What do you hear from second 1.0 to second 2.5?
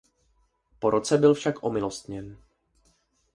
byl však omilostněn.